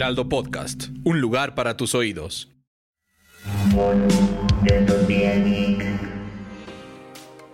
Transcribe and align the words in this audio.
Heraldo 0.00 0.30
Podcast, 0.30 0.84
un 1.04 1.20
lugar 1.20 1.54
para 1.54 1.76
tus 1.76 1.94
oídos. 1.94 2.48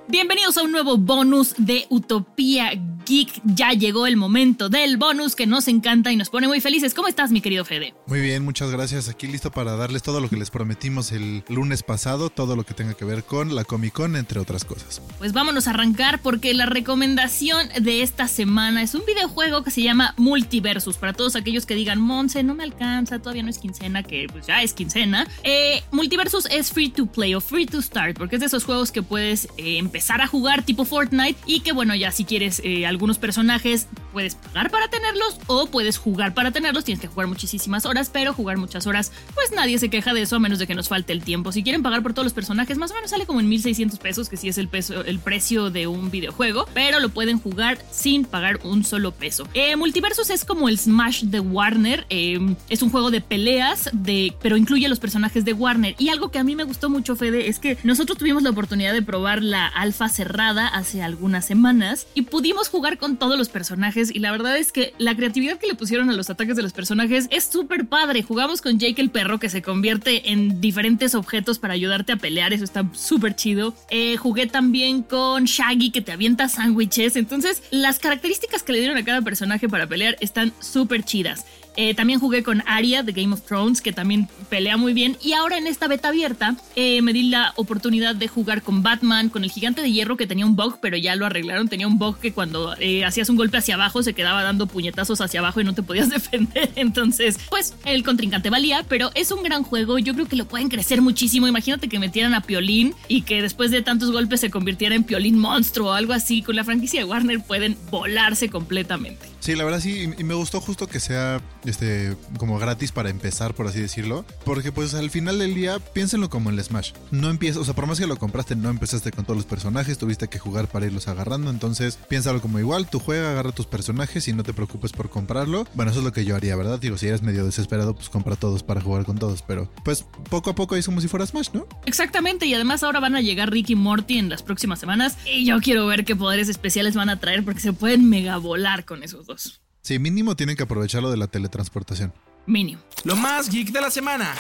Bienvenidos 0.07 0.57
a 0.57 0.63
un 0.63 0.71
nuevo 0.71 0.97
bonus 0.97 1.57
de 1.59 1.87
Utopía 1.91 2.71
Geek. 3.07 3.41
Ya 3.45 3.71
llegó 3.73 4.07
el 4.07 4.17
momento 4.17 4.69
del 4.69 4.97
bonus 4.97 5.35
que 5.35 5.47
nos 5.47 5.69
encanta 5.69 6.13
y 6.13 6.17
nos 6.17 6.29
pone 6.29 6.49
muy 6.49 6.61
felices. 6.61 6.95
¿Cómo 6.95 7.09
estás, 7.09 7.31
mi 7.31 7.41
querido 7.41 7.65
Fede? 7.65 7.95
Muy 8.07 8.21
bien, 8.21 8.45
muchas 8.45 8.71
gracias. 8.71 9.09
Aquí 9.09 9.27
listo 9.27 9.51
para 9.51 9.77
darles 9.77 10.03
todo 10.03 10.21
lo 10.21 10.29
que 10.29 10.37
les 10.37 10.51
prometimos 10.51 11.13
el 11.13 11.45
lunes 11.49 11.83
pasado, 11.83 12.31
todo 12.31 12.57
lo 12.57 12.65
que 12.65 12.75
tenga 12.75 12.95
que 12.95 13.05
ver 13.05 13.25
con 13.25 13.55
la 13.55 13.65
Comic 13.65 13.93
Con, 13.93 14.17
entre 14.17 14.41
otras 14.41 14.65
cosas. 14.65 15.01
Pues 15.19 15.33
vámonos 15.33 15.67
a 15.67 15.71
arrancar 15.71 16.21
porque 16.21 16.53
la 16.55 16.67
recomendación 16.67 17.69
de 17.81 18.03
esta 18.03 18.29
semana 18.29 18.83
es 18.83 18.95
un 18.95 19.03
videojuego 19.07 19.63
que 19.63 19.71
se 19.71 19.83
llama 19.83 20.15
Multiversus. 20.17 20.97
Para 20.97 21.13
todos 21.13 21.37
aquellos 21.37 21.67
que 21.67 21.75
digan, 21.75 22.01
Monse, 22.01 22.43
no 22.43 22.55
me 22.55 22.65
alcanza, 22.65 23.19
todavía 23.19 23.43
no 23.43 23.51
es 23.51 23.59
quincena, 23.59 24.03
que 24.03 24.27
pues 24.31 24.47
ya 24.47 24.63
es 24.63 24.73
quincena. 24.73 25.27
Eh, 25.43 25.83
Multiversus 25.93 26.47
es 26.51 26.73
free 26.73 26.89
to 26.89 27.07
play 27.07 27.35
o 27.35 27.41
free 27.41 27.67
to 27.67 27.81
start 27.81 28.17
porque 28.19 28.37
es 28.37 28.41
de 28.41 28.47
esos 28.47 28.65
juegos 28.65 28.93
que 28.93 29.03
puedes 29.03 29.47
eh, 29.57 29.79
empezar 29.79 30.21
a 30.21 30.27
jugar 30.27 30.63
tipo 30.63 30.85
Fortnite 30.85 31.39
y 31.47 31.61
que 31.61 31.73
bueno, 31.73 31.95
ya 31.95 32.11
si 32.13 32.25
quieres 32.25 32.61
eh, 32.65 32.87
algunos 32.97 33.19
personajes 33.19 33.89
puedes 34.17 34.35
pagar 34.35 34.71
para 34.71 34.89
tenerlos 34.89 35.37
o 35.47 35.67
puedes 35.67 35.99
jugar 35.99 36.33
para 36.33 36.51
tenerlos, 36.51 36.85
tienes 36.85 37.03
que 37.03 37.07
jugar 37.07 37.27
muchísimas 37.27 37.85
horas, 37.85 38.09
pero 38.11 38.33
jugar 38.33 38.57
muchas 38.57 38.87
horas, 38.87 39.13
pues 39.35 39.53
nadie 39.53 39.79
se 39.79 39.91
queja 39.91 40.15
de 40.15 40.23
eso 40.23 40.37
a 40.37 40.39
menos 40.39 40.59
de 40.59 40.67
que 40.67 40.75
nos 40.75 40.89
falte 40.89 41.13
el 41.13 41.23
tiempo. 41.23 41.53
Si 41.53 41.63
quieren 41.63 41.83
pagar 41.83 42.03
por 42.03 42.15
todos 42.15 42.25
los 42.25 42.33
personajes, 42.33 42.79
más 42.79 42.93
o 42.93 42.95
menos 42.95 43.11
sale 43.11 43.27
como 43.27 43.41
en 43.41 43.49
1600 43.51 43.99
pesos, 43.99 44.31
que 44.31 44.39
sí 44.39 44.49
es 44.49 44.57
el, 44.57 44.69
peso, 44.69 45.05
el 45.05 45.19
precio 45.19 45.69
de 45.69 45.87
un 45.87 46.11
videojuego, 46.11 46.67
pero 46.73 46.99
lo 46.99 47.11
pueden 47.11 47.39
jugar 47.39 47.77
sin 47.91 48.25
pagar 48.25 48.61
un 48.65 48.85
solo 48.85 49.13
peso. 49.13 49.47
Eh, 49.53 49.77
Multiversus 49.77 50.31
es 50.31 50.47
como 50.47 50.71
el 50.71 50.79
Smash 50.79 51.25
de 51.25 51.41
Warner, 51.41 52.07
eh, 52.09 52.39
es 52.71 52.81
un 52.81 52.89
juego 52.89 53.11
de 53.11 53.21
peleas, 53.21 53.91
de, 53.93 54.35
pero 54.41 54.57
incluye 54.57 54.89
los 54.89 54.99
personajes 54.99 55.45
de 55.45 55.53
Warner. 55.53 55.95
Y 55.99 56.09
algo 56.09 56.31
que 56.31 56.39
a 56.39 56.45
mí 56.45 56.57
me 56.57 56.65
gustó 56.65 56.89
mucho, 56.89 57.17
Fede, 57.17 57.51
es 57.51 57.59
que 57.59 57.77
nosotros 57.85 58.17
tuvimos 58.17 58.43
la 58.43 58.49
oportunidad 58.49 58.95
de 58.95 59.03
probar 59.03 59.43
la 59.43 59.67
alfa 59.67 60.09
cerrada 60.09 60.69
hace 60.69 61.03
algunas 61.03 61.45
semanas 61.45 62.07
y 62.15 62.23
pudimos 62.23 62.71
jugar 62.71 62.97
con 62.97 63.19
todos 63.19 63.37
los 63.37 63.51
personajes 63.51 64.06
y 64.15 64.19
la 64.19 64.31
verdad 64.31 64.57
es 64.57 64.73
que 64.73 64.93
la 64.99 65.17
creatividad 65.17 65.59
que 65.59 65.67
le 65.67 65.75
pusieron 65.75 66.11
a 66.11 66.13
los 66.13 66.31
ataques 66.31 66.57
de 66.57 66.63
los 66.63 66.73
personajes 66.73 67.29
es 67.31 67.45
súper 67.45 67.87
padre. 67.87 68.23
Jugamos 68.23 68.63
con 68.63 68.79
Jake 68.79 69.01
el 69.01 69.11
perro 69.11 69.39
que 69.39 69.49
se 69.49 69.63
convierte 69.63 70.33
en 70.33 70.61
diferentes 70.61 71.15
objetos 71.15 71.59
para 71.59 71.75
ayudarte 71.75 72.13
a 72.13 72.17
pelear, 72.17 72.53
eso 72.53 72.65
está 72.65 72.87
súper 72.93 73.35
chido. 73.35 73.75
Eh, 73.91 74.17
jugué 74.17 74.47
también 74.47 75.03
con 75.03 75.45
Shaggy 75.45 75.91
que 75.91 76.03
te 76.03 76.13
avienta 76.13 76.49
sándwiches, 76.49 77.17
entonces 77.17 77.63
las 77.71 77.99
características 77.99 78.63
que 78.63 78.73
le 78.73 78.81
dieron 78.81 78.97
a 78.97 79.05
cada 79.05 79.23
personaje 79.23 79.69
para 79.69 79.87
pelear 79.87 80.17
están 80.21 80.53
súper 80.61 81.05
chidas. 81.05 81.45
Eh, 81.77 81.95
también 81.95 82.19
jugué 82.19 82.43
con 82.43 82.63
Arya 82.67 83.03
de 83.03 83.13
Game 83.13 83.35
of 83.35 83.43
Thrones, 83.43 83.81
que 83.81 83.93
también 83.93 84.29
pelea 84.49 84.77
muy 84.77 84.93
bien. 84.95 85.17
Y 85.23 85.35
ahora 85.35 85.59
en 85.59 85.67
esta 85.67 85.89
beta 85.89 86.09
abierta 86.09 86.57
eh, 86.75 87.03
me 87.03 87.13
di 87.13 87.25
la 87.25 87.53
oportunidad 87.57 88.15
de 88.15 88.29
jugar 88.29 88.63
con 88.63 88.83
Batman, 88.83 89.29
con 89.29 89.45
el 89.45 89.51
gigante 89.51 89.83
de 89.83 89.93
hierro 89.93 90.17
que 90.17 90.27
tenía 90.27 90.47
un 90.47 90.57
bug, 90.57 90.79
pero 90.81 90.97
ya 90.97 91.15
lo 91.17 91.27
arreglaron. 91.27 91.69
Tenía 91.69 91.87
un 91.87 91.99
bug 91.99 92.19
que 92.19 92.33
cuando 92.33 92.75
eh, 92.79 93.05
hacías 93.05 93.29
un 93.29 93.37
golpe 93.37 93.59
hacia 93.59 93.75
abajo 93.75 94.03
se 94.03 94.15
quedaba 94.15 94.43
dando 94.43 94.67
puñetazos 94.67 95.21
hacia 95.21 95.41
abajo 95.41 95.61
y 95.61 95.65
no 95.65 95.75
te 95.75 95.83
podías 95.83 96.09
defender. 96.17 96.71
Entonces, 96.77 97.39
pues 97.51 97.75
el 97.85 98.03
contrincante 98.03 98.51
valía, 98.51 98.85
pero 98.89 99.11
es 99.15 99.31
un 99.31 99.43
gran 99.43 99.63
juego. 99.63 99.99
Yo 99.99 100.15
creo 100.15 100.27
que 100.27 100.37
lo 100.37 100.47
pueden 100.47 100.69
crecer 100.69 101.03
muchísimo. 101.03 101.47
Imagínate 101.47 101.89
que 101.89 101.99
metieran 101.99 102.35
a 102.35 102.41
Piolín 102.41 102.95
y 103.09 103.23
que 103.23 103.43
después 103.43 103.71
de 103.71 103.83
tantos 103.83 104.13
golpes 104.13 104.41
se 104.41 104.51
convirtiera 104.51 104.95
en 104.95 105.05
Piolín 105.05 105.39
monstruo 105.39 105.91
o 105.91 105.93
algo 105.93 106.13
así. 106.13 106.43
Con 106.43 106.57
la 106.57 106.65
franquicia 106.65 107.01
de 107.01 107.05
Warner 107.05 107.41
pueden 107.41 107.77
volarse 107.91 108.49
completamente. 108.49 109.27
Sí, 109.41 109.55
la 109.55 109.65
verdad 109.65 109.81
sí, 109.81 110.11
y 110.19 110.25
me 110.25 110.35
gustó 110.35 110.61
justo 110.61 110.89
que 110.89 110.99
sea 110.99 111.41
este 111.67 112.17
como 112.39 112.59
gratis 112.59 112.93
para 112.93 113.11
empezar, 113.11 113.55
por 113.55 113.67
así 113.67 113.81
decirlo, 113.81 114.25
porque 114.45 114.73
pues 114.73 114.95
al 114.95 115.11
final 115.11 115.39
del 115.39 115.55
día 115.55 115.79
piénsenlo 115.79 116.31
como 116.31 116.51
el 116.51 116.63
Smash. 116.63 116.93
No 117.11 117.31
empiezas, 117.31 117.63
o 117.63 117.65
sea, 117.65 117.75
por 117.75 117.87
más 117.87 117.99
que 117.99 118.07
lo 118.07 118.17
compraste, 118.17 118.57
no 118.57 118.71
empezaste 118.71 119.11
con 119.11 119.25
todos 119.25 119.37
los 119.37 119.47
personajes, 119.47 119.99
tuviste 119.99 120.29
que 120.29 120.39
jugar 120.39 120.69
para 120.69 120.87
irlos 120.87 121.09
agarrando, 121.09 121.51
entonces 121.51 121.99
piénsalo 122.09 122.41
como 122.41 122.59
igual, 122.59 122.89
tú 122.89 122.99
juega, 122.99 123.31
agarra 123.31 123.53
tus 123.53 123.67
personajes 123.67 124.29
y 124.29 124.33
no 124.33 124.43
te 124.43 124.53
preocupes 124.53 124.93
por 124.93 125.11
comprarlo. 125.11 125.67
Bueno, 125.75 125.91
eso 125.91 126.01
es 126.01 126.05
lo 126.05 126.13
que 126.13 126.25
yo 126.25 126.37
haría, 126.37 126.57
¿verdad? 126.57 126.79
Digo, 126.79 126.99
si 126.99 127.09
eres 127.09 127.23
medio 127.23 127.45
desesperado, 127.45 127.95
pues 127.95 128.09
compra 128.09 128.37
todos 128.37 128.63
para 128.63 128.81
jugar 128.81 129.05
con 129.05 129.19
todos, 129.19 129.43
pero 129.43 129.71
pues 129.85 130.05
poco 130.31 130.51
a 130.51 130.55
poco 130.55 130.77
es 130.77 130.87
como 130.87 131.01
si 131.01 131.09
fuera 131.09 131.27
Smash, 131.27 131.51
¿no? 131.53 131.67
Exactamente, 131.85 132.47
y 132.47 132.55
además 132.55 132.83
ahora 132.83 133.01
van 133.01 133.17
a 133.17 133.21
llegar 133.21 133.51
Ricky 133.51 133.75
Morty 133.75 134.19
en 134.19 134.29
las 134.29 134.43
próximas 134.43 134.79
semanas 134.79 135.17
y 135.27 135.45
yo 135.45 135.61
quiero 135.61 135.87
ver 135.87 136.05
qué 136.05 136.17
poderes 136.17 136.49
especiales 136.49 136.95
van 136.95 137.09
a 137.09 137.21
traer 137.21 137.45
porque 137.45 137.61
se 137.61 137.73
pueden 137.73 138.09
mega 138.09 138.37
volar 138.39 138.85
con 138.85 139.03
esos 139.03 139.27
dos. 139.27 139.61
Sí, 139.87 140.01
mínimo 140.01 140.35
tienen 140.35 140.57
que 140.57 140.65
aprovechar 140.65 141.01
lo 141.01 141.13
de 141.13 141.17
la 141.17 141.29
teletransportación. 141.29 142.13
Mínimo. 142.45 142.83
Lo 143.05 143.15
más 143.15 143.49
geek 143.49 143.71
de 143.71 143.81
la 143.81 143.89
semana. 143.89 144.35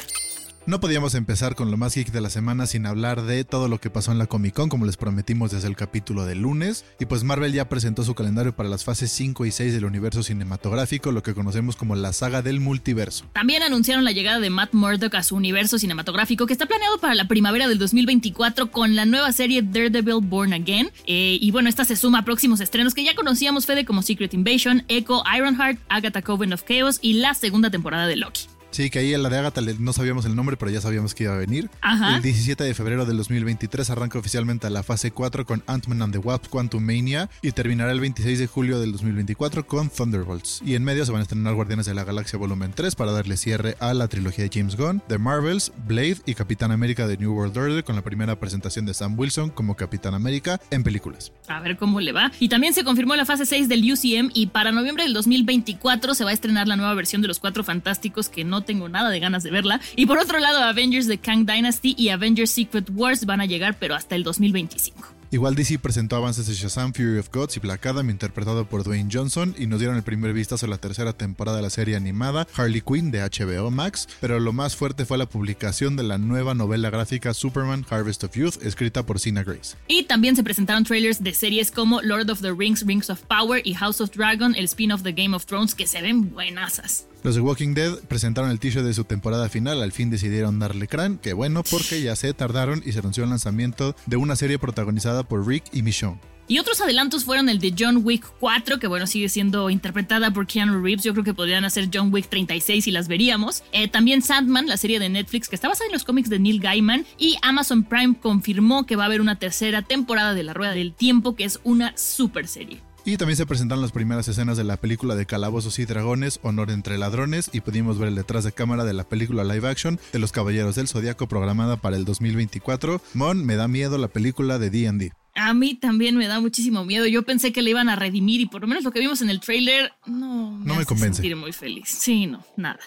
No 0.67 0.81
podíamos 0.81 1.15
empezar 1.15 1.55
con 1.55 1.71
lo 1.71 1.77
más 1.77 1.95
geek 1.95 2.11
de 2.11 2.21
la 2.21 2.29
semana 2.29 2.67
sin 2.67 2.87
hablar 2.87 3.23
de 3.23 3.45
todo 3.45 3.69
lo 3.69 3.81
que 3.81 3.89
pasó 3.89 4.11
en 4.11 4.19
la 4.19 4.27
Comic 4.27 4.55
Con, 4.55 4.69
como 4.69 4.85
les 4.85 4.97
prometimos 4.97 5.53
desde 5.53 5.69
el 5.69 5.77
capítulo 5.77 6.25
del 6.25 6.41
lunes. 6.41 6.85
Y 6.99 7.07
pues 7.07 7.23
Marvel 7.23 7.53
ya 7.53 7.69
presentó 7.69 8.03
su 8.03 8.17
calendario 8.17 8.57
para 8.57 8.69
las 8.69 8.83
fases 8.83 9.13
5 9.13 9.47
y 9.47 9.53
6 9.53 9.75
del 9.75 9.85
universo 9.85 10.25
cinematográfico, 10.25 11.13
lo 11.13 11.23
que 11.23 11.35
conocemos 11.35 11.77
como 11.77 11.95
la 11.95 12.13
saga 12.13 12.43
del 12.43 12.59
multiverso. 12.59 13.27
También 13.33 13.63
anunciaron 13.63 14.05
la 14.05 14.11
llegada 14.11 14.41
de 14.41 14.51
Matt 14.51 14.75
Murdock 14.75 15.15
a 15.15 15.23
su 15.23 15.37
universo 15.37 15.79
cinematográfico, 15.79 16.49
que 16.49 16.55
está 16.55 16.67
planeado 16.67 16.99
para 16.99 17.15
la 17.15 17.29
primavera 17.29 17.69
del 17.69 17.79
2024 17.79 18.73
con 18.73 18.97
la 18.97 19.05
nueva 19.05 19.31
serie 19.31 19.63
Daredevil 19.63 20.19
Born 20.21 20.53
Again. 20.53 20.91
Eh, 21.07 21.39
y 21.41 21.49
bueno, 21.53 21.69
esta 21.69 21.85
se 21.85 21.95
suma 21.95 22.19
a 22.19 22.25
próximos 22.25 22.61
estrenos 22.61 22.93
que 22.93 23.05
ya 23.05 23.15
conocíamos, 23.15 23.67
Fede, 23.67 23.85
como 23.85 24.03
Secret 24.03 24.35
Invasion, 24.35 24.85
Echo, 24.89 25.23
Ironheart, 25.33 25.79
Agatha 25.89 26.23
Coven 26.23 26.53
of 26.53 26.65
Chaos 26.65 26.99
y 27.01 27.13
la 27.13 27.35
segunda 27.35 27.71
temporada 27.71 28.09
de 28.09 28.17
Loki. 28.17 28.56
Sí, 28.77 28.91
que 28.91 28.99
ahí 28.99 29.15
en 29.15 29.23
la 29.23 29.31
de 29.31 29.39
Agatha 29.39 29.63
no 29.79 29.95
sabíamos 29.95 30.27
el 30.27 30.37
nombre, 30.37 30.59
pero 30.59 30.71
ya 30.71 30.83
sabíamos 30.83 31.15
que 31.15 31.25
iba 31.25 31.33
a 31.33 31.39
venir. 31.39 31.71
Ajá. 31.81 32.17
El 32.17 32.21
17 32.21 32.63
de 32.63 32.75
febrero 32.75 33.07
del 33.07 33.17
2023 33.17 33.89
arranca 33.89 34.19
oficialmente 34.19 34.69
la 34.69 34.83
fase 34.83 35.13
4 35.13 35.47
con 35.47 35.63
Ant-Man 35.67 36.03
and 36.03 36.13
the 36.13 36.19
Wasp 36.19 36.49
Quantum 36.49 36.85
Mania 36.85 37.31
y 37.41 37.53
terminará 37.53 37.93
el 37.93 38.01
26 38.01 38.39
de 38.39 38.47
julio 38.47 38.79
del 38.79 38.93
2024 38.93 39.67
con 39.67 39.89
Thunderbolts. 39.89 40.61
Y 40.63 40.75
en 40.75 40.85
medio 40.85 41.07
se 41.07 41.13
van 41.13 41.21
a 41.21 41.23
estrenar 41.23 41.55
Guardianes 41.55 41.87
de 41.87 41.95
la 41.95 42.05
Galaxia 42.05 42.39
Volumen 42.39 42.75
3 42.75 42.95
para 42.97 43.13
darle 43.13 43.39
cierre 43.39 43.79
a 43.81 43.95
la 43.95 44.09
trilogía 44.09 44.45
de 44.45 44.51
James 44.53 44.77
Gunn, 44.77 45.01
The 45.09 45.17
Marvels, 45.17 45.73
Blade 45.89 46.19
y 46.27 46.35
Capitán 46.35 46.71
América 46.71 47.07
de 47.07 47.17
New 47.17 47.33
World 47.33 47.57
Order 47.57 47.83
con 47.83 47.97
la 47.97 48.03
primera 48.03 48.39
presentación 48.39 48.85
de 48.85 48.93
Sam 48.93 49.19
Wilson 49.19 49.49
como 49.49 49.75
Capitán 49.75 50.13
América 50.13 50.61
en 50.71 50.83
películas. 50.83 51.33
A 51.49 51.61
ver 51.61 51.79
cómo 51.79 52.03
le 52.03 52.13
va. 52.13 52.31
Y 52.41 52.51
también 52.51 52.75
se 52.75 52.85
confirmó 52.85 53.17
la 53.17 53.25
fase 53.25 53.47
6 53.47 53.71
del 53.71 53.91
UCM 53.91 54.33
y 54.35 54.49
para 54.49 54.71
noviembre 54.71 55.05
del 55.05 55.15
2024 55.15 56.15
se 56.15 56.25
va 56.25 56.29
a 56.29 56.35
estrenar 56.35 56.69
la 56.69 56.77
nueva 56.77 56.93
versión 56.93 57.23
de 57.23 57.29
Los 57.29 57.39
Cuatro 57.39 57.65
Fantásticos 57.65 58.29
que 58.29 58.45
no 58.45 58.66
tengo 58.67 58.89
nada 58.89 59.09
de 59.11 59.21
ganas 59.21 59.43
de 59.43 59.51
verla. 59.51 59.81
Y 59.97 60.07
por 60.07 60.19
otro 60.19 60.39
lado, 60.39 60.63
Avengers 60.63 61.09
The 61.09 61.19
Kang 61.19 61.47
Dynasty 61.47 61.95
y 61.97 62.11
Avengers 62.11 62.51
Secret 62.51 62.91
Wars 62.93 63.25
van 63.25 63.41
a 63.41 63.47
llegar 63.47 63.77
pero 63.79 63.95
hasta 63.95 64.15
el 64.15 64.25
2025. 64.25 65.17
Igual 65.33 65.57
DC 65.57 65.81
presentó 65.81 66.17
avances 66.17 66.47
de 66.47 66.55
Shazam, 66.55 66.93
Fury 66.93 67.19
of 67.19 67.31
Gods 67.33 67.57
y 67.57 67.61
Black 67.61 67.85
Adam 67.87 68.11
interpretado 68.11 68.69
por 68.69 68.85
Dwayne 68.85 69.11
Johnson 69.13 69.57
y 69.59 69.67
nos 69.67 69.81
dieron 69.81 69.97
el 69.97 70.05
primer 70.05 70.33
vistazo 70.33 70.67
a 70.67 70.69
la 70.69 70.79
tercera 70.79 71.13
temporada 71.13 71.57
de 71.57 71.65
la 71.65 71.71
serie 71.71 71.97
animada 71.97 72.47
Harley 72.57 72.81
Quinn 72.81 73.11
de 73.11 73.21
HBO 73.21 73.71
Max, 73.73 74.09
pero 74.21 74.39
lo 74.39 74.53
más 74.53 74.77
fuerte 74.77 75.05
fue 75.05 75.19
la 75.19 75.29
publicación 75.29 75.97
de 75.97 76.05
la 76.05 76.19
nueva 76.19 76.55
novela 76.55 76.91
gráfica 76.91 77.35
Superman 77.35 77.85
Harvest 77.91 78.23
of 78.23 78.37
Youth 78.37 78.63
escrita 78.63 79.05
por 79.05 79.19
Sina 79.19 79.43
Grace. 79.43 79.77
Y 79.89 80.05
también 80.05 80.37
se 80.37 80.45
presentaron 80.45 80.85
trailers 80.85 81.23
de 81.23 81.35
series 81.35 81.73
como 81.73 82.01
Lord 82.03 82.31
of 82.31 82.41
the 82.41 82.53
Rings, 82.53 82.87
Rings 82.87 83.11
of 83.11 83.21
Power 83.23 83.61
y 83.65 83.75
House 83.75 84.01
of 84.01 84.13
Dragon, 84.13 84.55
el 84.55 84.67
spin-off 84.67 85.03
de 85.03 85.13
Game 85.13 85.35
of 85.35 85.45
Thrones 85.45 85.75
que 85.75 85.89
se 85.89 86.03
ven 86.03 86.31
buenasas. 86.31 87.07
Los 87.27 87.35
de 87.35 87.41
Walking 87.41 87.75
Dead 87.75 87.93
presentaron 88.07 88.53
el 88.53 88.61
teaser 88.61 88.85
de 88.85 88.95
su 88.95 89.03
temporada 89.03 89.49
final, 89.49 89.83
al 89.83 89.91
fin 89.91 90.11
decidieron 90.11 90.61
darle 90.61 90.87
crán, 90.87 91.19
que 91.19 91.33
bueno 91.33 91.65
porque 91.69 92.01
ya 92.01 92.15
se 92.15 92.33
tardaron 92.35 92.85
y 92.87 92.93
se 92.93 93.01
anunció 93.01 93.25
el 93.25 93.31
lanzamiento 93.31 93.97
de 94.07 94.17
una 94.17 94.37
serie 94.37 94.61
protagonizada 94.61 95.25
por 95.25 95.45
Rick 95.45 95.65
y 95.73 95.83
Michonne. 95.83 96.21
Y 96.47 96.61
otros 96.61 96.81
adelantos 96.81 97.25
fueron 97.25 97.49
el 97.49 97.59
de 97.59 97.75
John 97.77 98.03
Wick 98.05 98.25
4, 98.39 98.79
que 98.79 98.87
bueno, 98.87 99.09
sigue 99.09 99.29
siendo 99.29 99.71
interpretada 99.71 100.31
por 100.31 100.47
Keanu 100.47 100.81
Reeves. 100.81 101.03
Yo 101.03 101.15
creo 101.15 101.25
que 101.25 101.35
podrían 101.35 101.65
hacer 101.65 101.91
John 101.93 102.15
Wick 102.15 102.29
36 102.29 102.87
y 102.87 102.93
las 102.93 103.09
veríamos. 103.09 103.65
Eh, 103.73 103.89
también 103.89 104.23
Sandman, 104.23 104.69
la 104.69 104.77
serie 104.77 105.01
de 105.01 105.09
Netflix 105.09 105.49
que 105.49 105.57
está 105.57 105.67
basada 105.67 105.87
en 105.87 105.95
los 105.95 106.05
cómics 106.05 106.31
de 106.31 106.39
Neil 106.39 106.61
Gaiman. 106.61 107.07
Y 107.19 107.39
Amazon 107.43 107.83
Prime 107.83 108.15
confirmó 108.21 108.87
que 108.87 108.95
va 108.95 109.03
a 109.03 109.07
haber 109.07 109.21
una 109.21 109.41
tercera 109.41 109.83
temporada 109.83 110.33
de 110.33 110.45
La 110.45 110.55
Rueda 110.55 110.75
del 110.75 110.95
Tiempo, 110.95 111.35
que 111.35 111.43
es 111.43 111.59
una 111.65 111.93
super 111.97 112.47
serie. 112.47 112.86
Y 113.09 113.19
también 113.19 113.37
se 113.37 113.47
presentaron 113.47 113.81
las 113.83 113.93
primeras 113.93 114.27
escenas 114.27 114.57
de 114.57 114.65
la 114.65 114.77
película 114.79 115.15
de 115.15 115.27
Calabozos 115.27 115.79
y 115.79 115.85
Dragones, 115.85 116.41
Honor 116.43 116.73
entre 116.73 116.99
Ladrones, 116.99 117.49
y 117.53 117.61
pudimos 117.61 117.99
ver 118.01 118.09
el 118.09 118.17
detrás 118.17 118.43
de 118.43 118.51
cámara 118.51 118.85
de 118.85 118.95
la 118.95 119.05
película 119.05 119.45
live 119.45 119.69
action 119.69 120.01
de 120.13 120.19
Los 120.19 120.33
Caballeros 120.33 120.75
del 120.75 120.89
Zodiaco 120.89 121.29
programada 121.29 121.77
para 121.77 121.97
el 121.97 122.05
2024. 122.05 123.01
Mon, 123.15 123.47
me 123.47 123.55
da 123.55 123.69
miedo 123.69 123.97
la 123.97 124.09
película 124.09 124.59
de 124.59 124.71
D&D. 124.71 125.13
A 125.37 125.55
mí 125.55 125.75
también 125.77 126.17
me 126.17 126.27
da 126.27 126.41
muchísimo 126.41 126.85
miedo. 126.85 127.07
Yo 127.07 127.23
pensé 127.23 127.53
que 127.53 127.63
le 127.63 127.71
iban 127.71 127.89
a 127.89 127.95
redimir 127.95 128.41
y 128.41 128.47
por 128.47 128.63
lo 128.63 128.67
menos 128.67 128.83
lo 128.83 128.91
que 128.91 128.99
vimos 129.01 129.23
en 129.23 129.31
el 129.31 129.39
trailer 129.39 129.93
no 130.07 130.51
me, 130.51 130.65
No 130.67 130.75
me 130.75 130.81
hace 130.81 130.87
convence. 130.87 131.17
sentir 131.23 131.37
muy 131.37 131.53
feliz. 131.53 131.89
Sí, 131.89 132.27
no, 132.27 132.45
nada. 132.57 132.81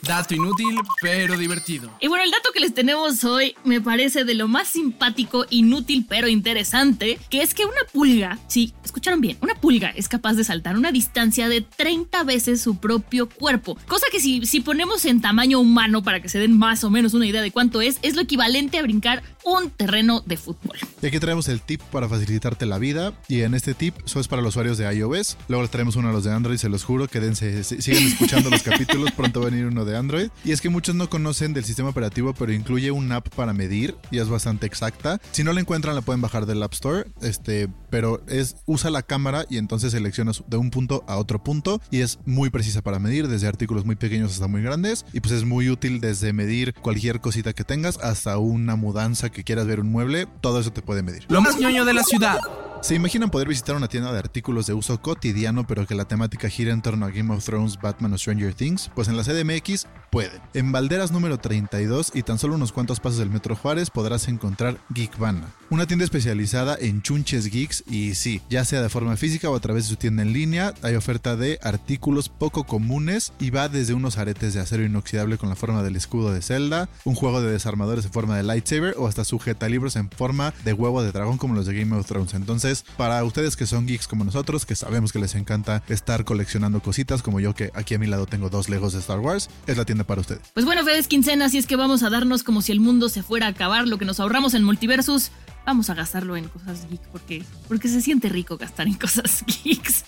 Dato 0.00 0.34
inútil, 0.34 0.78
pero 1.00 1.36
divertido. 1.36 1.90
Y 2.00 2.08
bueno, 2.08 2.24
el 2.24 2.30
dato 2.30 2.50
que 2.52 2.60
les 2.60 2.74
tenemos 2.74 3.22
hoy 3.24 3.54
me 3.64 3.80
parece 3.80 4.24
de 4.24 4.34
lo 4.34 4.48
más 4.48 4.68
simpático, 4.68 5.46
inútil, 5.50 6.06
pero 6.08 6.28
interesante, 6.28 7.18
que 7.30 7.42
es 7.42 7.54
que 7.54 7.64
una 7.64 7.84
pulga, 7.92 8.38
sí, 8.48 8.72
escucharon 8.84 9.20
bien, 9.20 9.36
una 9.40 9.54
pulga 9.54 9.90
es 9.90 10.08
capaz 10.08 10.34
de 10.34 10.44
saltar 10.44 10.76
una 10.76 10.92
distancia 10.92 11.48
de 11.48 11.60
30 11.60 12.24
veces 12.24 12.60
su 12.60 12.78
propio 12.78 13.28
cuerpo. 13.28 13.76
Cosa 13.86 14.06
que 14.10 14.20
si, 14.20 14.44
si 14.46 14.60
ponemos 14.60 15.04
en 15.04 15.20
tamaño 15.20 15.60
humano 15.60 16.02
para 16.02 16.20
que 16.20 16.28
se 16.28 16.38
den 16.38 16.58
más 16.58 16.84
o 16.84 16.90
menos 16.90 17.14
una 17.14 17.26
idea 17.26 17.42
de 17.42 17.50
cuánto 17.50 17.80
es, 17.80 17.98
es 18.02 18.16
lo 18.16 18.22
equivalente 18.22 18.78
a 18.78 18.82
brincar 18.82 19.22
un 19.44 19.70
terreno 19.70 20.22
de 20.26 20.36
fútbol. 20.36 20.76
Y 21.02 21.06
aquí 21.06 21.18
traemos 21.18 21.48
el 21.48 21.60
tip 21.60 21.80
para 21.90 22.08
facilitarte 22.08 22.66
la 22.66 22.78
vida. 22.78 23.12
Y 23.28 23.40
en 23.42 23.54
este 23.54 23.74
tip 23.74 23.94
solo 24.04 24.20
es 24.20 24.28
para 24.28 24.42
los 24.42 24.50
usuarios 24.52 24.78
de 24.78 24.92
iOS. 24.94 25.36
Luego 25.48 25.62
les 25.62 25.70
traemos 25.70 25.96
uno 25.96 26.08
a 26.08 26.12
los 26.12 26.24
de 26.24 26.32
Android, 26.32 26.56
se 26.58 26.68
los 26.68 26.84
juro. 26.84 27.08
Quédense, 27.08 27.64
si- 27.64 27.82
sigan 27.82 28.02
escuchando 28.04 28.50
los 28.50 28.62
capítulos. 28.64 29.10
Pronto 29.12 29.40
va 29.40 29.46
a 29.48 29.50
venir 29.50 29.66
uno 29.66 29.84
de 29.84 29.96
Android. 29.96 30.28
Y 30.44 30.52
es 30.52 30.60
que 30.60 30.68
muchos 30.68 30.94
no 30.94 31.08
conocen 31.10 31.52
del 31.54 31.64
sistema 31.64 31.88
operativo, 31.90 32.34
pero 32.34 32.52
incluye 32.52 32.90
una 32.90 33.16
app 33.16 33.28
para 33.34 33.52
medir 33.52 33.96
y 34.10 34.18
es 34.18 34.28
bastante 34.28 34.66
exacta. 34.66 35.20
Si 35.32 35.42
no 35.44 35.52
la 35.52 35.60
encuentran, 35.60 35.94
la 35.94 36.02
pueden 36.02 36.20
bajar 36.20 36.46
del 36.46 36.62
App 36.62 36.72
Store. 36.74 37.04
Este, 37.22 37.68
pero 37.90 38.22
es 38.28 38.56
usa 38.66 38.90
la 38.90 39.02
cámara 39.02 39.44
y 39.50 39.58
entonces 39.58 39.92
seleccionas 39.92 40.42
de 40.46 40.56
un 40.56 40.70
punto 40.70 41.04
a 41.08 41.16
otro 41.16 41.42
punto. 41.42 41.80
Y 41.90 42.00
es 42.00 42.18
muy 42.26 42.50
precisa 42.50 42.82
para 42.82 42.98
medir, 42.98 43.28
desde 43.28 43.48
artículos 43.48 43.84
muy 43.84 43.96
pequeños 43.96 44.32
hasta 44.32 44.46
muy 44.46 44.62
grandes. 44.62 45.04
Y 45.12 45.20
pues 45.20 45.32
es 45.32 45.44
muy 45.44 45.68
útil 45.68 46.00
desde 46.00 46.32
medir 46.32 46.74
cualquier 46.74 47.20
cosita 47.20 47.52
que 47.52 47.64
tengas 47.64 47.98
hasta 47.98 48.38
una 48.38 48.76
mudanza 48.76 49.30
que 49.32 49.44
quieras 49.44 49.66
ver 49.66 49.80
un 49.80 49.90
mueble. 49.90 50.26
Todo 50.40 50.60
eso 50.60 50.72
te 50.72 50.82
puede 50.82 51.02
medir. 51.02 51.24
Lo 51.28 51.40
más 51.40 51.58
ñoño 51.58 51.84
de 51.84 51.94
la 51.94 52.04
ciudad. 52.04 52.38
¿Se 52.82 52.96
imaginan 52.96 53.30
poder 53.30 53.46
visitar 53.46 53.76
una 53.76 53.86
tienda 53.86 54.12
de 54.12 54.18
artículos 54.18 54.66
de 54.66 54.74
uso 54.74 55.00
cotidiano, 55.00 55.64
pero 55.66 55.86
que 55.86 55.94
la 55.94 56.04
temática 56.04 56.48
gira 56.48 56.72
en 56.72 56.82
torno 56.82 57.06
a 57.06 57.10
Game 57.10 57.32
of 57.32 57.44
Thrones, 57.44 57.78
Batman 57.80 58.12
o 58.12 58.18
Stranger 58.18 58.54
Things? 58.54 58.90
Pues 58.94 59.06
en 59.06 59.16
la 59.16 59.22
CDMX 59.22 59.86
pueden. 60.12 60.42
En 60.52 60.72
Valderas 60.72 61.10
número 61.10 61.38
32 61.38 62.12
y 62.14 62.22
tan 62.22 62.38
solo 62.38 62.56
unos 62.56 62.70
cuantos 62.70 63.00
pasos 63.00 63.18
del 63.18 63.30
Metro 63.30 63.56
Juárez 63.56 63.88
podrás 63.88 64.28
encontrar 64.28 64.76
Geekvana, 64.90 65.48
una 65.70 65.86
tienda 65.86 66.04
especializada 66.04 66.76
en 66.78 67.00
chunches 67.00 67.46
geeks 67.46 67.82
y 67.88 68.14
sí, 68.14 68.42
ya 68.50 68.66
sea 68.66 68.82
de 68.82 68.90
forma 68.90 69.16
física 69.16 69.48
o 69.48 69.56
a 69.56 69.60
través 69.60 69.84
de 69.84 69.88
su 69.88 69.96
tienda 69.96 70.22
en 70.22 70.34
línea, 70.34 70.74
hay 70.82 70.96
oferta 70.96 71.34
de 71.34 71.58
artículos 71.62 72.28
poco 72.28 72.64
comunes 72.64 73.32
y 73.40 73.48
va 73.48 73.70
desde 73.70 73.94
unos 73.94 74.18
aretes 74.18 74.52
de 74.52 74.60
acero 74.60 74.84
inoxidable 74.84 75.38
con 75.38 75.48
la 75.48 75.56
forma 75.56 75.82
del 75.82 75.96
escudo 75.96 76.30
de 76.30 76.42
Zelda, 76.42 76.90
un 77.04 77.14
juego 77.14 77.40
de 77.40 77.50
desarmadores 77.50 78.04
en 78.04 78.12
forma 78.12 78.36
de 78.36 78.42
lightsaber 78.42 78.94
o 78.98 79.06
hasta 79.06 79.24
sujeta 79.24 79.66
libros 79.70 79.96
en 79.96 80.10
forma 80.10 80.52
de 80.62 80.74
huevo 80.74 81.02
de 81.02 81.10
dragón 81.10 81.38
como 81.38 81.54
los 81.54 81.64
de 81.64 81.72
Game 81.72 81.96
of 81.96 82.06
Thrones. 82.06 82.34
Entonces, 82.34 82.84
para 82.98 83.24
ustedes 83.24 83.56
que 83.56 83.64
son 83.64 83.86
geeks 83.86 84.08
como 84.08 84.24
nosotros, 84.24 84.66
que 84.66 84.76
sabemos 84.76 85.10
que 85.10 85.20
les 85.20 85.34
encanta 85.36 85.82
estar 85.88 86.26
coleccionando 86.26 86.82
cositas, 86.82 87.22
como 87.22 87.40
yo 87.40 87.54
que 87.54 87.70
aquí 87.72 87.94
a 87.94 87.98
mi 87.98 88.08
lado 88.08 88.26
tengo 88.26 88.50
dos 88.50 88.68
Legos 88.68 88.92
de 88.92 88.98
Star 88.98 89.20
Wars, 89.20 89.48
es 89.66 89.78
la 89.78 89.86
tienda 89.86 90.01
para 90.04 90.20
ustedes. 90.20 90.42
Pues 90.54 90.66
bueno, 90.66 90.84
Fede 90.84 90.98
es 90.98 91.08
quincena, 91.08 91.46
así 91.46 91.58
es 91.58 91.66
que 91.66 91.76
vamos 91.76 92.02
a 92.02 92.10
darnos 92.10 92.42
como 92.42 92.62
si 92.62 92.72
el 92.72 92.80
mundo 92.80 93.08
se 93.08 93.22
fuera 93.22 93.46
a 93.46 93.50
acabar, 93.50 93.86
lo 93.86 93.98
que 93.98 94.04
nos 94.04 94.20
ahorramos 94.20 94.54
en 94.54 94.64
Multiversus, 94.64 95.30
vamos 95.66 95.90
a 95.90 95.94
gastarlo 95.94 96.36
en 96.36 96.48
cosas 96.48 96.88
geek, 96.88 97.02
porque, 97.08 97.44
porque 97.68 97.88
se 97.88 98.00
siente 98.00 98.28
rico 98.28 98.56
gastar 98.56 98.86
en 98.86 98.94
cosas 98.94 99.44
geeks. 99.64 100.04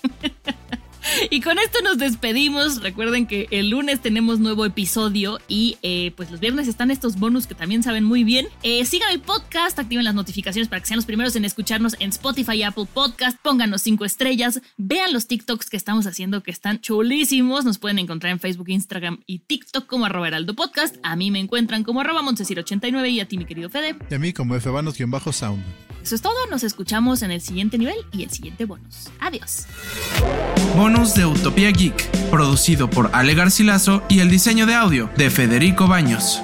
Y 1.29 1.41
con 1.41 1.57
esto 1.57 1.79
nos 1.83 1.97
despedimos. 1.97 2.81
Recuerden 2.81 3.25
que 3.25 3.47
el 3.51 3.69
lunes 3.69 4.01
tenemos 4.01 4.39
nuevo 4.39 4.65
episodio 4.65 5.39
y 5.47 5.77
eh, 5.81 6.11
pues 6.15 6.29
los 6.29 6.39
viernes 6.39 6.67
están 6.67 6.91
estos 6.91 7.17
bonus 7.17 7.47
que 7.47 7.55
también 7.55 7.83
saben 7.83 8.03
muy 8.03 8.23
bien. 8.23 8.47
Eh, 8.63 8.85
sigan 8.85 9.11
el 9.11 9.19
podcast, 9.19 9.79
activen 9.79 10.05
las 10.05 10.13
notificaciones 10.13 10.67
para 10.67 10.81
que 10.81 10.87
sean 10.87 10.97
los 10.97 11.05
primeros 11.05 11.35
en 11.35 11.45
escucharnos 11.45 11.95
en 11.99 12.09
Spotify 12.09 12.57
y 12.57 12.63
Apple 12.63 12.85
Podcast. 12.91 13.37
Pónganos 13.41 13.81
cinco 13.81 14.05
estrellas. 14.05 14.61
Vean 14.77 15.13
los 15.13 15.27
TikToks 15.27 15.69
que 15.69 15.77
estamos 15.77 16.05
haciendo 16.05 16.43
que 16.43 16.51
están 16.51 16.79
chulísimos. 16.81 17.65
Nos 17.65 17.79
pueden 17.79 17.99
encontrar 17.99 18.31
en 18.31 18.39
Facebook, 18.39 18.69
Instagram 18.69 19.21
y 19.25 19.39
TikTok 19.39 19.87
como 19.87 20.05
arroba 20.05 20.27
heraldo 20.27 20.53
podcast. 20.53 20.97
A 21.03 21.15
mí 21.15 21.31
me 21.31 21.39
encuentran 21.39 21.83
como 21.83 22.01
arroba 22.01 22.21
montesir89 22.21 23.09
y 23.09 23.19
a 23.19 23.27
ti 23.27 23.37
mi 23.37 23.45
querido 23.45 23.69
Fede. 23.69 23.95
Y 24.09 24.13
a 24.13 24.19
mí 24.19 24.33
como 24.33 24.55
fbanos-sound. 24.59 25.63
Eso 26.05 26.13
es 26.13 26.21
todo. 26.21 26.35
Nos 26.51 26.63
escuchamos 26.63 27.23
en 27.23 27.31
el 27.31 27.41
siguiente 27.41 27.79
nivel 27.79 27.95
y 28.11 28.25
el 28.25 28.29
siguiente 28.29 28.65
bonus. 28.65 29.09
Adiós. 29.19 29.65
Bonus 30.77 31.15
de 31.15 31.25
Utopía 31.25 31.71
Geek, 31.71 32.29
producido 32.29 32.87
por 32.87 33.09
Ale 33.11 33.33
Garcilaso 33.33 34.03
y 34.07 34.19
el 34.19 34.29
diseño 34.29 34.67
de 34.67 34.75
audio 34.75 35.09
de 35.17 35.31
Federico 35.31 35.87
Baños. 35.87 36.43